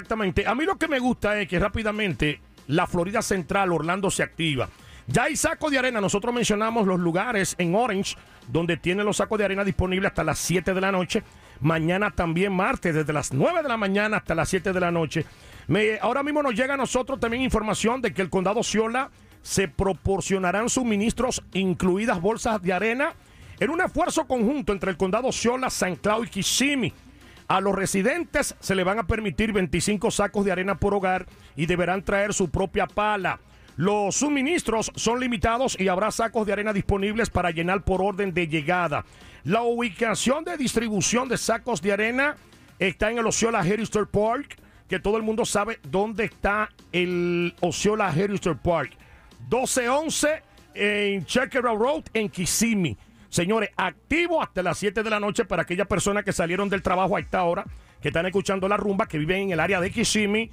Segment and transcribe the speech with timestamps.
[0.00, 0.46] Exactamente.
[0.46, 4.68] A mí lo que me gusta es que rápidamente la Florida Central, Orlando, se activa.
[5.08, 6.00] Ya hay sacos de arena.
[6.00, 8.14] Nosotros mencionamos los lugares en Orange,
[8.46, 11.24] donde tienen los sacos de arena disponibles hasta las 7 de la noche.
[11.60, 15.26] Mañana también martes, desde las 9 de la mañana hasta las 7 de la noche.
[15.66, 19.10] Me- ahora mismo nos llega a nosotros también información de que el condado Ciola
[19.42, 23.14] se proporcionarán suministros, incluidas bolsas de arena,
[23.58, 26.92] en un esfuerzo conjunto entre el condado Ciola, San Cloud y Kissimmee.
[27.50, 31.26] A los residentes se le van a permitir 25 sacos de arena por hogar
[31.56, 33.40] y deberán traer su propia pala.
[33.74, 38.46] Los suministros son limitados y habrá sacos de arena disponibles para llenar por orden de
[38.46, 39.04] llegada.
[39.42, 42.36] La ubicación de distribución de sacos de arena
[42.78, 44.56] está en el Osceola Heritage Park,
[44.88, 48.92] que todo el mundo sabe dónde está el Osceola Heritage Park.
[49.50, 50.42] 1211
[50.74, 52.96] en Checker Road en Kissimmee.
[53.30, 57.16] Señores, activo hasta las 7 de la noche para aquellas personas que salieron del trabajo
[57.16, 57.64] a esta hora,
[58.02, 60.50] que están escuchando la rumba, que viven en el área de Kissimmee.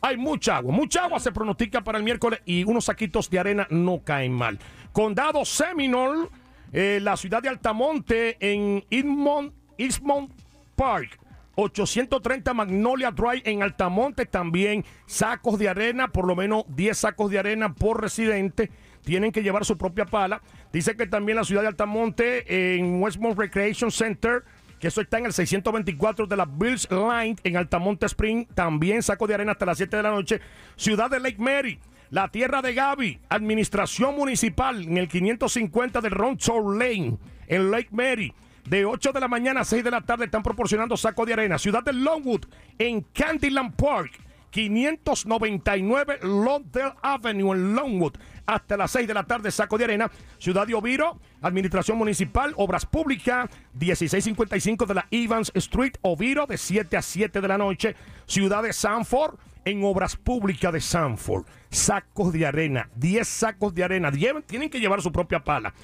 [0.00, 3.68] Hay mucha agua, mucha agua se pronostica para el miércoles y unos saquitos de arena
[3.70, 4.58] no caen mal.
[4.92, 6.28] Condado Seminole,
[6.72, 10.32] eh, la ciudad de Altamonte en Eastmont, Eastmont
[10.74, 11.20] Park.
[11.60, 17.38] 830 Magnolia Drive en Altamonte también sacos de arena, por lo menos 10 sacos de
[17.40, 18.70] arena por residente.
[19.08, 20.42] Tienen que llevar su propia pala.
[20.70, 24.44] Dice que también la ciudad de Altamonte en Westmont Recreation Center,
[24.78, 29.26] que eso está en el 624 de la Bills Line en Altamonte Spring, también saco
[29.26, 30.42] de arena hasta las 7 de la noche.
[30.76, 36.70] Ciudad de Lake Mary, la tierra de Gaby, administración municipal en el 550 de Roncho
[36.70, 38.34] Lane en Lake Mary.
[38.66, 41.56] De 8 de la mañana a 6 de la tarde están proporcionando saco de arena.
[41.56, 42.44] Ciudad de Longwood
[42.78, 44.27] en Candyland Park.
[44.50, 48.14] 599 Lawndale Avenue en Longwood.
[48.46, 50.10] Hasta las 6 de la tarde, saco de arena.
[50.38, 56.96] Ciudad de Oviro, Administración Municipal, Obras Públicas, 1655 de la Evans Street, Oviro, de 7
[56.96, 57.94] a 7 de la noche.
[58.26, 61.44] Ciudad de Sanford, en Obras Públicas de Sanford.
[61.70, 64.10] Sacos de arena, 10 sacos de arena.
[64.46, 65.74] Tienen que llevar su propia pala.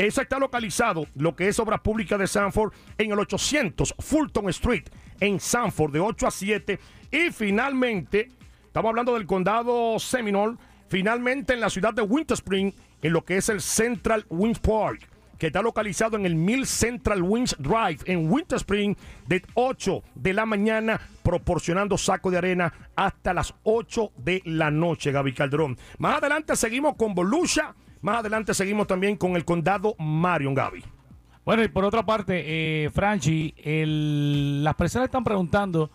[0.00, 4.84] Eso está localizado, lo que es Obras Públicas de Sanford, en el 800 Fulton Street,
[5.20, 6.78] en Sanford, de 8 a 7.
[7.10, 8.30] Y finalmente,
[8.64, 10.56] estamos hablando del condado Seminole,
[10.88, 12.72] finalmente en la ciudad de Winter Spring,
[13.02, 15.06] en lo que es el Central Winds Park,
[15.36, 18.96] que está localizado en el Mill Central Winds Drive, en Winter Spring,
[19.26, 25.12] de 8 de la mañana, proporcionando saco de arena hasta las 8 de la noche,
[25.12, 25.76] Gaby Calderón.
[25.98, 27.74] Más adelante seguimos con Volusia.
[28.02, 30.82] Más adelante seguimos también con el condado Marion Gaby.
[31.44, 35.90] Bueno, y por otra parte, eh, Franchi, las personas están preguntando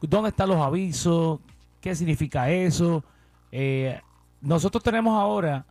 [0.00, 1.40] dónde están los avisos,
[1.80, 3.04] qué significa eso.
[3.52, 4.00] Eh,
[4.40, 5.66] nosotros tenemos ahora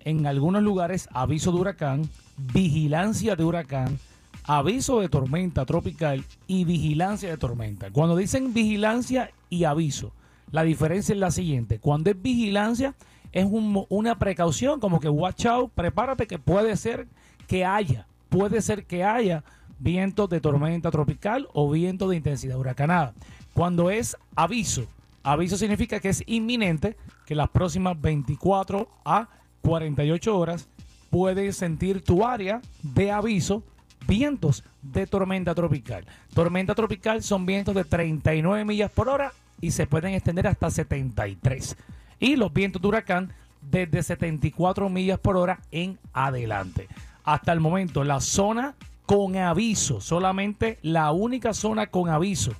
[0.00, 3.98] en algunos lugares aviso de huracán, vigilancia de huracán,
[4.44, 7.90] aviso de tormenta tropical y vigilancia de tormenta.
[7.90, 10.12] Cuando dicen vigilancia y aviso,
[10.50, 11.78] la diferencia es la siguiente.
[11.78, 12.94] Cuando es vigilancia,
[13.32, 17.06] es un- una precaución, como que watch out, prepárate que puede ser
[17.46, 19.44] que haya, puede ser que haya
[19.78, 23.14] vientos de tormenta tropical o viento de intensidad huracanada.
[23.54, 24.86] Cuando es aviso,
[25.22, 26.96] aviso significa que es inminente,
[27.26, 29.28] que las próximas 24 a
[29.62, 30.68] 48 horas
[31.10, 33.62] puedes sentir tu área de aviso
[34.06, 36.04] vientos de tormenta tropical.
[36.34, 41.76] Tormenta tropical son vientos de 39 millas por hora y se pueden extender hasta 73.
[42.20, 46.88] Y los vientos de huracán desde 74 millas por hora en adelante.
[47.24, 48.74] Hasta el momento, la zona
[49.06, 52.52] con aviso, solamente la única zona con aviso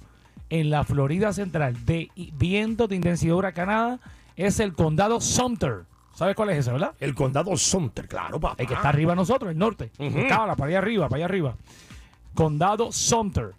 [0.51, 4.01] en la Florida Central de vientos de intensidad huracanada
[4.37, 5.85] es el condado Sumter.
[6.15, 6.95] ¿Sabes cuál es ese, verdad?
[7.01, 8.57] El condado Sumter, claro, papá.
[8.59, 9.91] El que está arriba de nosotros, el norte.
[10.29, 11.55] Cábala, para allá arriba, para allá arriba.
[12.35, 13.53] Condado Sumter.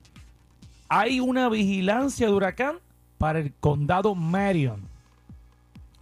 [0.89, 2.77] Hay una vigilancia de huracán
[3.17, 4.88] para el condado Marion,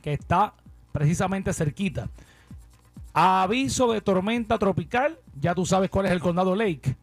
[0.08, 0.54] que está
[0.94, 2.08] precisamente cerquita.
[3.14, 6.96] Aviso de tormenta tropical, ya tú sabes cuál es el condado Lake.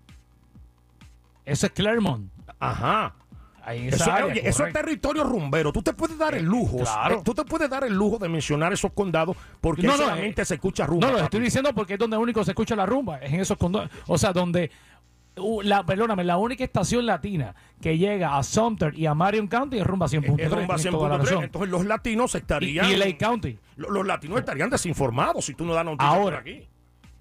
[1.45, 2.31] Eso es Claremont.
[2.59, 3.13] Ajá.
[3.63, 5.71] Ahí Eso, área, oye, eso es territorio rumbero.
[5.71, 6.79] Tú te puedes dar el lujo.
[6.79, 7.17] claro.
[7.17, 10.45] eh, Tú te puedes dar el lujo de mencionar esos condados porque No, solamente eh,
[10.47, 11.07] se escucha rumba.
[11.07, 11.25] No, lo papi.
[11.25, 13.91] estoy diciendo porque es donde único se escucha la rumba, es en esos condones.
[14.07, 14.71] O sea, donde,
[15.37, 19.79] uh, la, perdóname, la única estación latina que llega a Sumter y a Marion County
[19.79, 20.41] es rumba 100.3.
[20.41, 21.19] Es rumba tienes toda la 100.3.
[21.25, 21.45] razón.
[21.45, 22.91] Entonces los latinos Y, estarían.
[22.91, 23.59] y LA County.
[23.77, 26.41] lo- Los latinos estarían desinformados si tú no das noticias Ahora.
[26.43, 26.69] por aquí.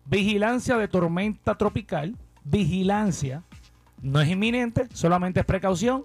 [0.06, 2.16] Vigilancia de tormenta tropical.
[2.44, 3.44] Vigilancia.
[4.02, 6.04] No es inminente, solamente es precaución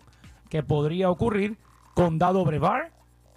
[0.49, 1.56] que podría ocurrir.
[1.94, 2.90] Condado Brevard,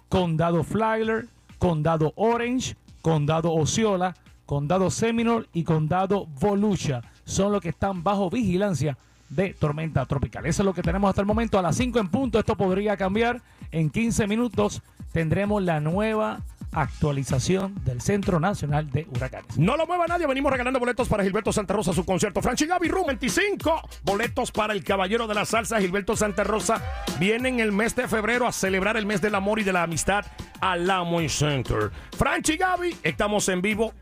[0.08, 1.26] Condado Flagler,
[1.58, 4.14] Condado Orange, Condado Osceola,
[4.46, 8.96] Condado Seminole y Condado Volusia son los que están bajo vigilancia
[9.28, 10.44] de tormenta tropical.
[10.46, 11.58] Eso es lo que tenemos hasta el momento.
[11.58, 13.40] A las 5 en punto, esto podría cambiar.
[13.70, 14.82] En 15 minutos
[15.12, 16.40] tendremos la nueva
[16.72, 19.58] actualización del Centro Nacional de Huracanes.
[19.58, 22.40] No lo mueva nadie, venimos regalando boletos para Gilberto Santa Rosa, su concierto.
[22.40, 26.82] Franchi Gaby Room 25 boletos para el Caballero de la Salsa, Gilberto Santa Rosa.
[27.20, 29.82] Viene en el mes de febrero a celebrar el mes del amor y de la
[29.82, 30.24] amistad
[30.60, 31.90] al Amway Center.
[32.16, 33.92] Franchi Gaby, estamos en vivo.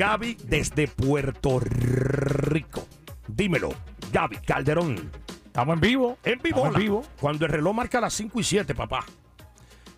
[0.00, 2.86] Gaby desde Puerto Rico.
[3.28, 3.68] Dímelo,
[4.10, 4.96] Gaby Calderón.
[5.44, 6.16] Estamos en vivo.
[6.24, 7.02] En vivo, en vivo.
[7.20, 9.04] Cuando el reloj marca las 5 y 7, papá.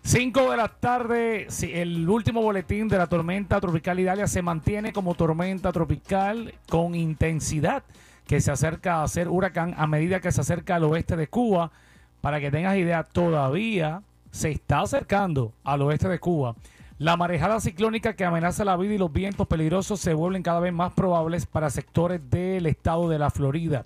[0.01, 5.15] 5 de la tarde, el último boletín de la tormenta tropical Idalia se mantiene como
[5.15, 7.85] tormenta tropical con intensidad
[8.27, 11.71] que se acerca a ser huracán a medida que se acerca al oeste de Cuba.
[12.19, 14.01] Para que tengas idea, todavía
[14.31, 16.55] se está acercando al oeste de Cuba.
[16.99, 20.73] La marejada ciclónica que amenaza la vida y los vientos peligrosos se vuelven cada vez
[20.73, 23.85] más probables para sectores del estado de la Florida.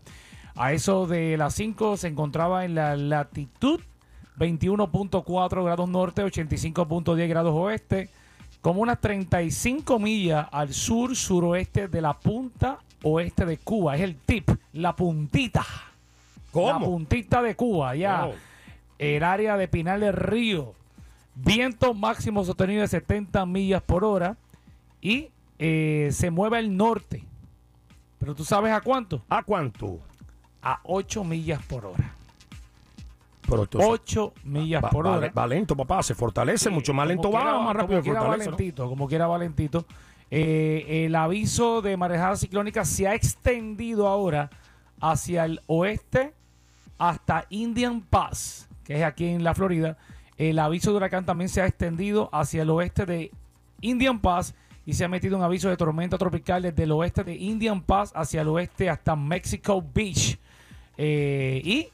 [0.56, 3.80] A eso de las 5 se encontraba en la latitud
[4.38, 8.10] 21.4 grados norte, 85.10 grados oeste,
[8.62, 13.96] como unas 35 millas al sur suroeste de la punta oeste de Cuba.
[13.96, 15.62] Es el tip, la puntita.
[15.62, 16.86] La ¿Cómo?
[16.86, 18.30] puntita de Cuba, ya.
[18.98, 20.74] El área de Pinal del Río.
[21.40, 24.38] Viento máximo sostenido de 70 millas por hora.
[25.02, 25.30] Y
[25.60, 27.24] eh, se mueve al norte.
[28.20, 29.22] Pero tú sabes a cuánto?
[29.30, 30.00] ¿A cuánto?
[30.62, 32.14] A 8 millas por hora.
[33.48, 35.32] Pero entonces- 8 millas Va, por va- hora.
[35.38, 36.02] va lento, papá.
[36.04, 36.70] Se fortalece.
[36.70, 38.50] mucho más lento quiera- va, más rápido como quiera fortalece.
[38.50, 38.52] ¿no?
[38.58, 39.86] Valentito, como quiera Valentito.
[40.30, 44.50] Eh, el aviso de marejada ciclónica se ha extendido ahora
[45.00, 46.34] hacia el oeste
[46.98, 49.98] hasta Indian Pass, que es aquí en la Florida.
[50.38, 53.32] El aviso de huracán también se ha extendido hacia el oeste de
[53.82, 54.54] Indian Pass
[54.86, 58.12] y se ha metido un aviso de tormenta tropical desde el oeste de Indian Pass
[58.16, 60.38] hacia el oeste hasta Mexico Beach.
[60.98, 61.90] Eh, y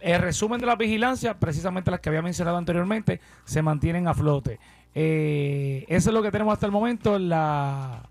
[0.00, 4.58] el resumen de la vigilancia, precisamente las que había mencionado anteriormente, se mantienen a flote.
[4.94, 7.18] Eh, eso es lo que tenemos hasta el momento.
[7.18, 8.08] La,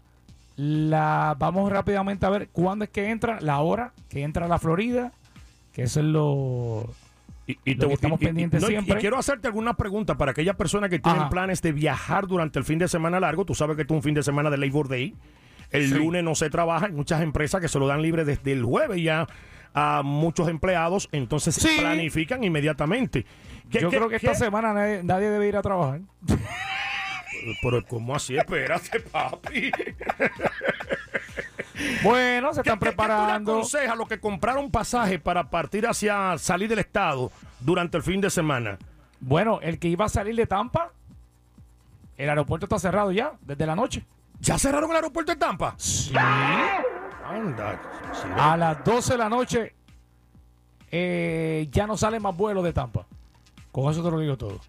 [0.57, 5.11] la vamos rápidamente a ver cuándo es que entra, la hora que entra la Florida,
[5.73, 6.89] que eso es lo,
[7.49, 8.95] Y, y que estamos pendientes no, y- siempre.
[8.97, 11.29] y quiero hacerte alguna pregunta para aquellas personas que tienen Ajá.
[11.31, 13.43] planes de viajar durante el fin de semana largo.
[13.43, 15.15] Tú sabes que tú un fin de semana de Labor Day.
[15.71, 15.95] El Sí.
[15.95, 16.85] lunes no se trabaja.
[16.85, 19.25] Hay muchas empresas que se lo dan libre desde el jueves ya
[19.73, 21.09] a muchos empleados.
[21.11, 21.77] Entonces Sí.
[21.79, 23.25] planifican inmediatamente.
[23.71, 26.01] ¿Qué- Yo qué- creo que qué- esta semana nadie, nadie debe ir a trabajar.
[27.63, 28.37] Pero ¿cómo así?
[28.37, 29.71] Espérate, papi.
[32.03, 33.51] Bueno, se ¿Qué, están qué- qué tú le preparando.
[33.53, 38.21] aconsejas a los que compraron pasaje para partir hacia salir del estado durante el fin
[38.21, 38.77] de semana?
[39.19, 40.91] Bueno, el que iba a salir de Tampa,
[42.17, 44.05] el aeropuerto está cerrado ya, desde la noche.
[44.41, 45.73] ¿Ya cerraron el aeropuerto de Tampa?
[45.77, 46.13] Sí.
[46.17, 47.79] Anda.
[48.13, 49.75] sí, A las 12 de la noche
[50.91, 53.05] eh, ya no sale más vuelo de Tampa.
[53.71, 54.59] Con eso te lo digo todo.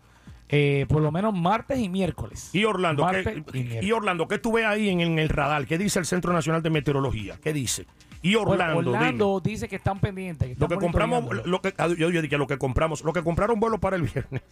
[0.52, 2.50] Eh, por lo menos martes y miércoles.
[2.52, 5.64] Y Orlando, ¿qué, y Orlando, ¿qué tú ves ahí en, en el radar?
[5.67, 7.38] ¿Qué dice el Centro Nacional de Meteorología?
[7.41, 7.87] ¿Qué dice?
[8.23, 10.56] Y Bueno, Orlando, Orlando dice que están pendientes.
[10.56, 11.50] que lo que compramos, monitoreándolo.
[11.50, 14.02] lo que, ah, yo, yo dije lo que compramos, lo que compraron vuelo para el
[14.02, 14.43] viernes.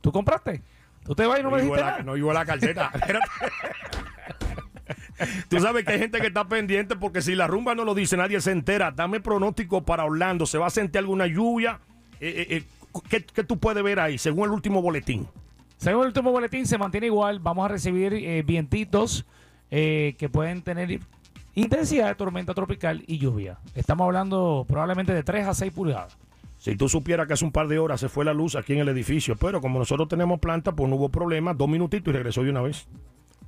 [0.00, 0.62] ¿Tú compraste?
[1.04, 2.02] ¿Tú te vas y no, me llegó dijiste la, nada?
[2.04, 2.90] no llegó la calceta.
[2.94, 3.26] Espérate.
[5.48, 8.16] Tú sabes que hay gente que está pendiente porque si la rumba no lo dice,
[8.16, 8.90] nadie se entera.
[8.90, 10.46] Dame pronóstico para Orlando.
[10.46, 11.80] ¿Se va a sentir alguna lluvia?
[12.20, 12.64] Eh, eh, eh,
[13.08, 15.28] ¿qué, qué tú puedes ver ahí, según el último boletín?
[15.80, 17.38] Según el último boletín, se mantiene igual.
[17.38, 19.24] Vamos a recibir eh, vientitos
[19.70, 21.00] eh, que pueden tener
[21.54, 23.58] intensidad de tormenta tropical y lluvia.
[23.74, 26.18] Estamos hablando probablemente de 3 a 6 pulgadas.
[26.58, 28.80] Si tú supieras que hace un par de horas se fue la luz aquí en
[28.80, 32.42] el edificio, pero como nosotros tenemos planta, pues no hubo problema, dos minutitos y regresó
[32.42, 32.86] de una vez.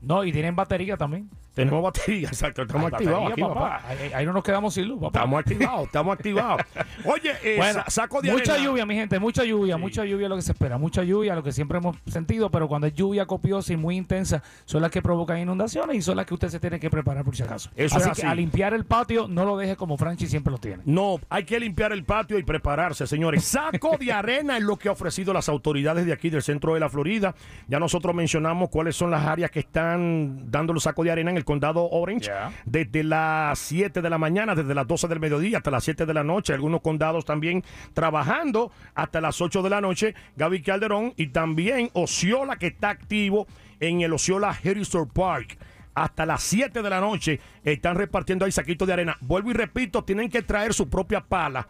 [0.02, 1.30] No, y tienen batería también.
[1.54, 3.76] Tenemos batería, exacto, estamos Hay activados batería, aquí, papá.
[3.76, 3.88] papá.
[3.88, 5.18] Ahí, ahí no nos quedamos sin luz, papá.
[5.18, 6.62] Estamos activados, estamos activados.
[7.04, 8.66] Oye, eh, Bueno, sa- saco de mucha arena.
[8.68, 11.42] lluvia, mi gente, mucha lluvia, mucha lluvia es lo que se espera, mucha lluvia, lo
[11.42, 15.02] que siempre hemos sentido, pero cuando es lluvia copiosa y muy intensa, son las que
[15.02, 17.68] provocan inundaciones y son las que usted se tiene que preparar por si acaso.
[17.76, 18.26] Eso así es que así.
[18.26, 20.82] a limpiar el patio, no lo deje como Franchi siempre lo tiene.
[20.86, 23.44] No, hay que limpiar el patio y prepararse, señores.
[23.44, 26.80] Saco de arena es lo que ha ofrecido las autoridades de aquí del centro de
[26.80, 27.34] la Florida.
[27.68, 31.36] Ya nosotros mencionamos cuáles son las áreas que están dando los sacos de arena en
[31.36, 32.30] el condado Orange.
[32.64, 36.14] Desde las 7 de la mañana, desde las 12 del mediodía hasta las 7 de
[36.14, 36.52] la noche.
[36.52, 40.14] Algunos condados también trabajando hasta las 8 de la noche.
[40.36, 43.46] Gaby Calderón y también Osceola que está activo
[43.80, 45.58] en el Osceola Heritage Park
[45.94, 49.16] hasta las 7 de la noche están repartiendo ahí saquitos de arena.
[49.20, 51.68] Vuelvo y repito, tienen que traer su propia pala.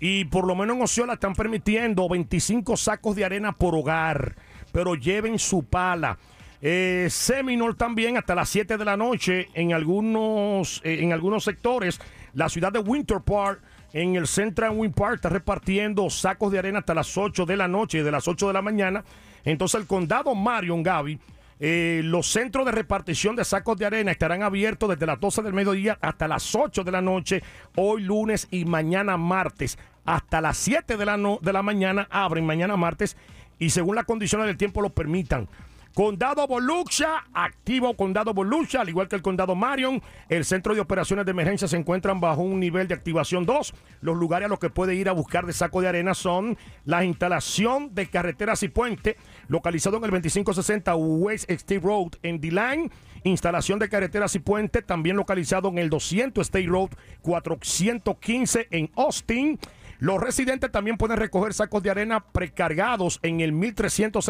[0.00, 4.34] Y por lo menos en Osceola están permitiendo 25 sacos de arena por hogar.
[4.72, 6.18] Pero lleven su pala.
[6.62, 12.00] Eh, Seminole también hasta las 7 de la noche en algunos, eh, en algunos sectores.
[12.34, 13.60] La ciudad de Winter Park
[13.92, 17.66] en el Central Wind Park está repartiendo sacos de arena hasta las 8 de la
[17.66, 19.04] noche y de las 8 de la mañana.
[19.44, 21.18] Entonces el condado Marion, Gaby,
[21.58, 25.54] eh, los centros de repartición de sacos de arena estarán abiertos desde las 12 del
[25.54, 27.42] mediodía hasta las 8 de la noche,
[27.76, 29.78] hoy lunes y mañana martes.
[30.04, 33.16] Hasta las 7 de la, no- de la mañana abren mañana martes
[33.58, 35.48] y según las condiciones del tiempo lo permitan.
[35.94, 40.00] Condado Volusia, activo Condado Volusia, al igual que el Condado Marion.
[40.28, 43.74] El centro de operaciones de emergencia se encuentran bajo un nivel de activación 2.
[44.00, 47.04] Los lugares a los que puede ir a buscar de saco de arena son la
[47.04, 49.16] instalación de carreteras y puentes,
[49.48, 52.90] localizado en el 2560 West State Road en D-Line.
[53.24, 56.90] Instalación de carreteras y puentes, también localizado en el 200 State Road
[57.22, 59.58] 415 en Austin.
[60.00, 64.26] Los residentes también pueden recoger sacos de arena precargados en el 1300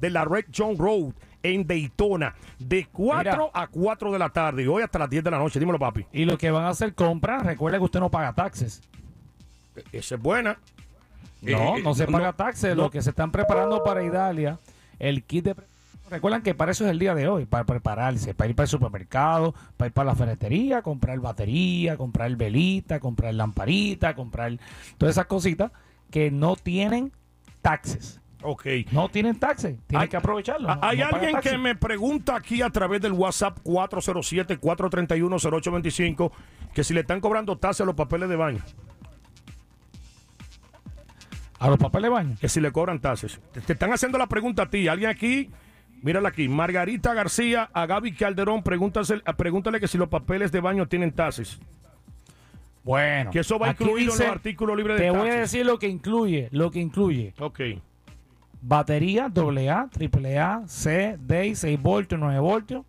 [0.00, 3.50] de la Red John Road en Daytona de 4 Mira.
[3.52, 5.58] a 4 de la tarde y hoy hasta las 10 de la noche.
[5.58, 6.06] Dímelo, papi.
[6.12, 8.82] Y los que van a hacer compras, recuerde que usted no paga taxes.
[9.92, 10.58] Esa es buena.
[11.40, 12.76] No, Eh, no se no, paga taxes.
[12.76, 12.82] no.
[12.82, 14.58] Los que se están preparando para Italia,
[14.98, 15.56] el kit de...
[16.10, 18.68] Recuerdan que para eso es el día de hoy, para prepararse, para ir para el
[18.70, 24.58] supermercado, para ir para la ferretería, comprar batería, comprar velita, comprar lamparita, comprar
[24.98, 25.70] todas esas cositas
[26.10, 27.12] que no tienen
[27.62, 28.16] taxes.
[28.42, 28.66] Ok.
[28.90, 29.76] No tienen taxes.
[29.86, 30.68] Tienen Hay- que aprovecharlo.
[30.70, 31.52] Ah, no- Hay no alguien taxes.
[31.52, 36.32] que me pregunta aquí a través del WhatsApp 407-431-0825
[36.74, 38.60] que si le están cobrando tasa a los papeles de baño,
[41.58, 42.36] A los papeles de baño.
[42.40, 42.98] que si le cobran.
[43.00, 44.88] Te, te están haciendo la pregunta a ti.
[44.88, 45.50] Alguien aquí,
[46.02, 50.86] mírala aquí, Margarita García, a Gaby Calderón, pregúntase- pregúntale que si los papeles de baño
[50.88, 51.58] tienen tasas.
[52.82, 53.30] Bueno.
[53.30, 55.78] Que eso va incluido en dice- los artículos libres de Te voy a decir lo
[55.78, 56.48] que incluye.
[56.50, 57.34] Lo que incluye.
[57.38, 57.60] Ok.
[58.62, 62.84] Batería AA, AAA, C, D, 6 voltios, 9 voltios.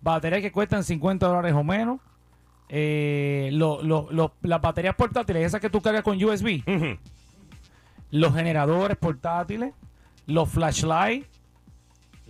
[0.00, 2.00] Baterías que cuestan 50 dólares o menos.
[2.68, 6.62] Eh, lo- lo- lo- las baterías portátiles, esas que tú cargas con USB.
[8.10, 9.72] Los generadores portátiles.
[10.26, 11.26] Los flashlights.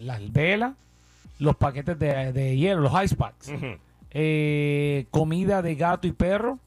[0.03, 0.75] Las velas.
[1.39, 3.51] Los paquetes de, de hielo, los ice packs.
[4.11, 6.59] Eh, comida de gato y perro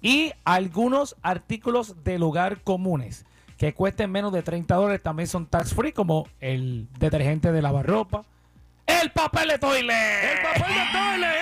[0.00, 3.24] y algunos artículos del hogar comunes
[3.58, 8.24] que cuesten menos de 30 dólares también son tax free como el detergente de lavarropa
[8.86, 11.34] el papel de toilet ¡El papel de toilet!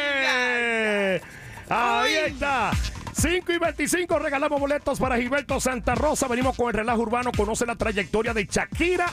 [0.00, 1.20] ¡eh!
[1.70, 2.70] Ahí está.
[3.18, 6.28] 5 y 25 regalamos boletos para Gilberto Santa Rosa.
[6.28, 7.32] Venimos con el relajo urbano.
[7.36, 9.06] Conoce la trayectoria de Shakira.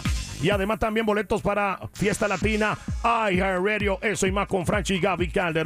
[0.44, 3.98] Y además también boletos para Fiesta Latina, iHeartRadio.
[4.04, 5.64] Eso y más con Franchi y Gaby Calderón.